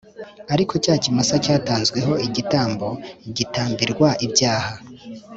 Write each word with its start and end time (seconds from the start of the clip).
Ariko 0.53 0.73
cya 0.83 0.95
kimasa 1.03 1.35
cyatanzwe 1.45 1.97
ho 2.05 2.13
igitambo 2.27 2.87
gitambirwa 3.37 4.07
ibyaha 4.25 4.73